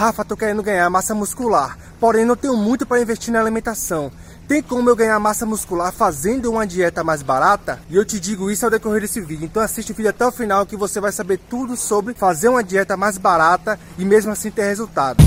[0.00, 4.10] Rafa, tô querendo ganhar massa muscular, porém não tenho muito para investir na alimentação.
[4.48, 7.78] Tem como eu ganhar massa muscular fazendo uma dieta mais barata?
[7.90, 9.44] E eu te digo isso ao decorrer desse vídeo.
[9.44, 12.64] Então assiste o vídeo até o final que você vai saber tudo sobre fazer uma
[12.64, 15.22] dieta mais barata e mesmo assim ter resultado.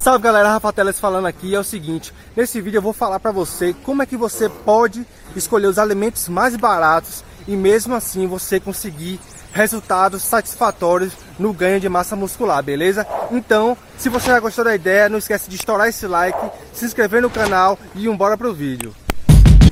[0.00, 1.54] Salve galera, Rafa Teles falando aqui.
[1.54, 5.06] É o seguinte, nesse vídeo eu vou falar para você como é que você pode
[5.36, 9.20] escolher os alimentos mais baratos e mesmo assim você conseguir
[9.52, 13.06] resultados satisfatórios no ganho de massa muscular, beleza?
[13.30, 16.38] Então, se você já gostou da ideia, não esquece de estourar esse like,
[16.72, 18.94] se inscrever no canal e embora pro vídeo.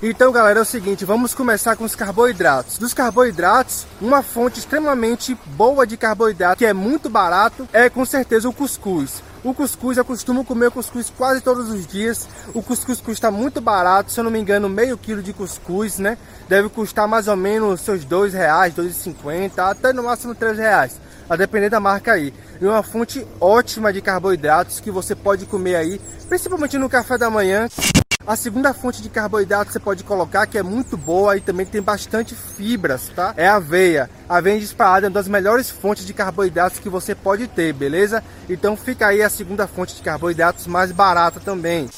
[0.02, 2.76] Então galera, é o seguinte, vamos começar com os carboidratos.
[2.76, 8.48] Dos carboidratos, uma fonte extremamente boa de carboidrato, que é muito barato, é com certeza
[8.48, 9.22] o cuscuz.
[9.46, 12.26] O cuscuz, eu costumo comer cuscuz quase todos os dias.
[12.52, 16.18] O cuscuz custa muito barato, se eu não me engano, meio quilo de cuscuz, né?
[16.48, 20.58] Deve custar mais ou menos seus dois reais, dois e cinquenta, até no máximo três
[20.58, 22.34] reais, a depender da marca aí.
[22.60, 27.30] E uma fonte ótima de carboidratos que você pode comer aí, principalmente no café da
[27.30, 27.68] manhã.
[28.26, 31.64] A segunda fonte de carboidrato que você pode colocar, que é muito boa e também
[31.64, 33.32] tem bastante fibras, tá?
[33.36, 34.10] É a aveia.
[34.28, 38.24] A aveia disparada é uma das melhores fontes de carboidratos que você pode ter, beleza?
[38.50, 41.88] Então fica aí a segunda fonte de carboidratos mais barata também.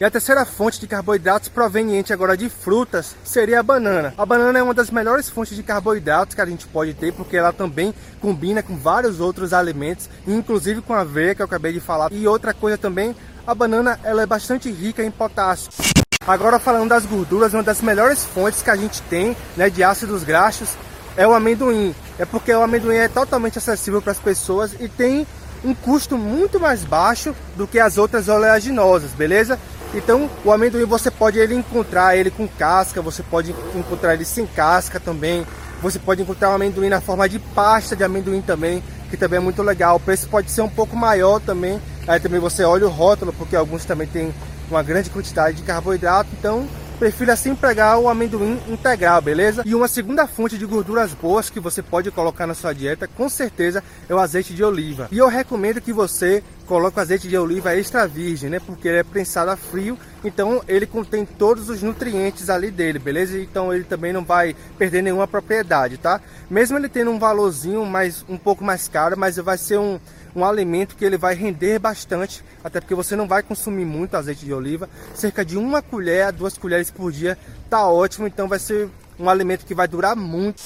[0.00, 4.14] E a terceira fonte de carboidratos proveniente agora de frutas seria a banana.
[4.16, 7.36] A banana é uma das melhores fontes de carboidratos que a gente pode ter, porque
[7.36, 11.78] ela também combina com vários outros alimentos, inclusive com a aveia que eu acabei de
[11.78, 12.10] falar.
[12.10, 13.14] E outra coisa também,
[13.46, 15.70] a banana ela é bastante rica em potássio.
[16.26, 20.24] Agora falando das gorduras, uma das melhores fontes que a gente tem né, de ácidos
[20.24, 20.70] graxos
[21.16, 21.94] é o amendoim.
[22.18, 25.26] É porque o amendoim é totalmente acessível para as pessoas e tem
[25.62, 29.58] um custo muito mais baixo do que as outras oleaginosas, beleza?
[29.94, 34.46] Então o amendoim você pode ele encontrar ele com casca, você pode encontrar ele sem
[34.46, 35.46] casca também.
[35.82, 39.40] Você pode encontrar o amendoim na forma de pasta de amendoim também, que também é
[39.40, 39.96] muito legal.
[39.96, 43.56] O preço pode ser um pouco maior também, Aí também você olha o rótulo, porque
[43.56, 44.34] alguns também tem
[44.70, 46.66] uma grande quantidade de carboidrato, então
[46.98, 49.62] prefiro assim pegar o amendoim integral, beleza?
[49.66, 53.28] E uma segunda fonte de gorduras boas que você pode colocar na sua dieta, com
[53.28, 55.08] certeza, é o azeite de oliva.
[55.10, 58.60] E eu recomendo que você coloque o azeite de oliva extra virgem, né?
[58.60, 63.38] Porque ele é prensado a frio, então ele contém todos os nutrientes ali dele, beleza?
[63.38, 66.20] Então ele também não vai perder nenhuma propriedade, tá?
[66.48, 69.98] Mesmo ele tendo um valorzinho mais um pouco mais caro, mas vai ser um
[70.34, 74.44] um alimento que ele vai render bastante, até porque você não vai consumir muito azeite
[74.44, 77.38] de oliva, cerca de uma colher a duas colheres por dia
[77.70, 80.62] tá ótimo, então vai ser um alimento que vai durar muito.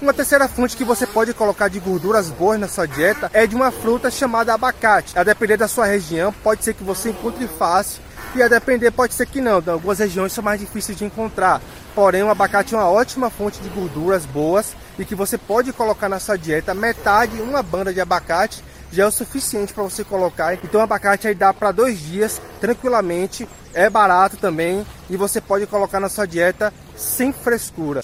[0.00, 3.54] Uma terceira fonte que você pode colocar de gorduras boas na sua dieta é de
[3.54, 5.16] uma fruta chamada abacate.
[5.16, 8.02] A depender da sua região, pode ser que você encontre fácil
[8.34, 9.60] e a depender pode ser que não.
[9.60, 11.60] Então, algumas regiões são mais difíceis de encontrar.
[11.94, 16.08] Porém, o abacate é uma ótima fonte de gorduras boas e que você pode colocar
[16.08, 20.54] na sua dieta metade, uma banda de abacate já é o suficiente para você colocar.
[20.54, 25.66] Então o abacate aí dá para dois dias tranquilamente, é barato também e você pode
[25.66, 28.02] colocar na sua dieta sem frescura.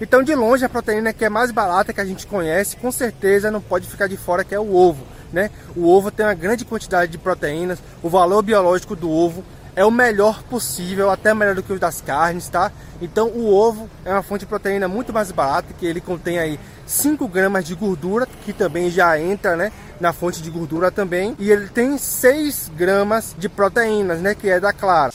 [0.00, 3.50] Então de longe a proteína que é mais barata que a gente conhece, com certeza
[3.50, 5.50] não pode ficar de fora que é o ovo, né?
[5.76, 9.44] O ovo tem uma grande quantidade de proteínas, o valor biológico do ovo
[9.74, 12.70] é o melhor possível, até melhor do que o das carnes, tá?
[13.00, 16.58] Então o ovo é uma fonte de proteína muito mais barata, que ele contém aí
[16.86, 21.50] 5 gramas de gordura, que também já entra, né, na fonte de gordura também, e
[21.50, 25.12] ele tem 6 gramas de proteínas, né, que é da clara.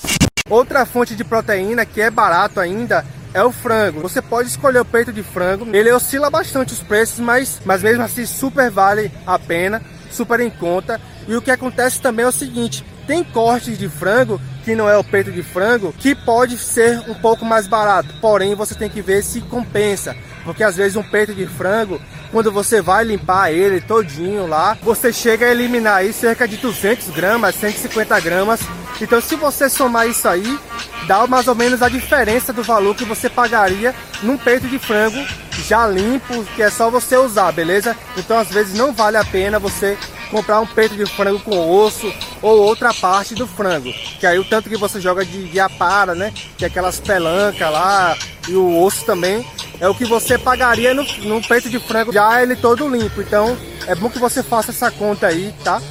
[0.49, 4.01] Outra fonte de proteína que é barato ainda é o frango.
[4.01, 5.67] Você pode escolher o peito de frango.
[5.75, 9.81] Ele oscila bastante os preços, mas, mas mesmo assim super vale a pena,
[10.13, 10.99] super em conta.
[11.27, 14.97] E o que acontece também é o seguinte, tem cortes de frango que não é
[14.97, 19.01] o peito de frango, que pode ser um pouco mais barato, porém você tem que
[19.01, 20.13] ver se compensa,
[20.43, 22.01] porque às vezes um peito de frango,
[22.33, 27.11] quando você vai limpar ele todinho lá, você chega a eliminar aí cerca de 200
[27.11, 28.59] gramas, 150 gramas,
[28.99, 30.59] então se você somar isso aí,
[31.07, 35.25] dá mais ou menos a diferença do valor que você pagaria num peito de frango
[35.61, 37.95] já limpo, que é só você usar, beleza?
[38.15, 39.97] Então às vezes não vale a pena você
[40.29, 42.11] comprar um peito de frango com osso
[42.41, 43.91] ou outra parte do frango.
[44.19, 46.33] Que aí o tanto que você joga de, de apara, né?
[46.57, 48.17] Que é aquelas pelancas lá
[48.47, 49.45] e o osso também,
[49.79, 53.21] é o que você pagaria no, no peito de frango já ele todo limpo.
[53.21, 55.81] Então é bom que você faça essa conta aí, tá?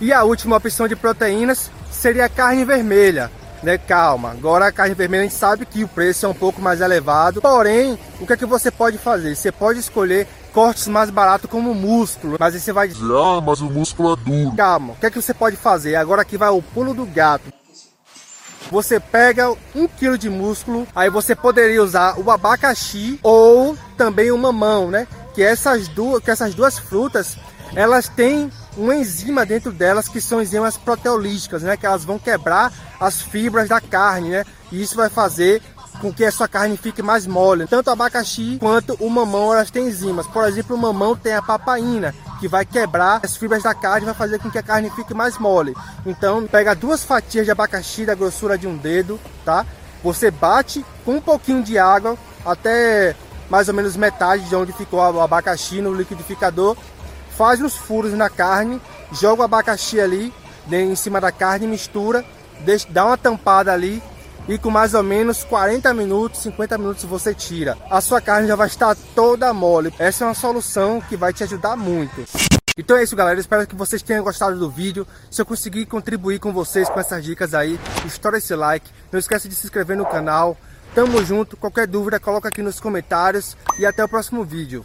[0.00, 3.30] E a última opção de proteínas seria carne vermelha.
[3.62, 6.62] Né, calma, agora a carne vermelha a gente sabe que o preço é um pouco
[6.62, 9.34] mais elevado, porém, o que é que você pode fazer?
[9.34, 12.36] Você pode escolher cortes mais baratos como músculo.
[12.38, 14.56] Mas aí você vai dizer, ah, mas o músculo é duro.
[14.56, 15.96] Calma, o que é que você pode fazer?
[15.96, 17.52] Agora aqui vai o pulo do gato.
[18.70, 24.36] Você pega um quilo de músculo, aí você poderia usar o abacaxi ou também o
[24.36, 25.06] mamão, né?
[25.34, 27.38] Que essas duas, que essas duas frutas,
[27.74, 31.76] elas têm uma enzima dentro delas que são enzimas proteolíticas, né?
[31.76, 34.44] Que elas vão quebrar as fibras da carne, né?
[34.70, 35.62] E isso vai fazer
[36.00, 37.66] com que a sua carne fique mais mole.
[37.66, 40.26] Tanto o abacaxi quanto o mamão elas têm enzimas.
[40.26, 44.14] Por exemplo, o mamão tem a papaina, que vai quebrar as fibras da carne vai
[44.14, 45.74] fazer com que a carne fique mais mole.
[46.06, 49.66] Então, pega duas fatias de abacaxi da grossura de um dedo, tá?
[50.02, 52.16] Você bate com um pouquinho de água
[52.46, 53.16] até
[53.50, 56.76] mais ou menos metade de onde ficou o abacaxi no liquidificador.
[57.38, 58.80] Faz os furos na carne,
[59.12, 60.34] joga o abacaxi ali
[60.66, 62.24] né, em cima da carne, mistura,
[62.64, 64.02] deixa, dá uma tampada ali
[64.48, 67.78] e com mais ou menos 40 minutos, 50 minutos você tira.
[67.88, 69.94] A sua carne já vai estar toda mole.
[70.00, 72.24] Essa é uma solução que vai te ajudar muito.
[72.76, 75.06] Então é isso galera, espero que vocês tenham gostado do vídeo.
[75.30, 78.90] Se eu conseguir contribuir com vocês com essas dicas aí, estoura esse like.
[79.12, 80.56] Não esqueça de se inscrever no canal.
[80.92, 84.84] Tamo junto, qualquer dúvida coloca aqui nos comentários e até o próximo vídeo.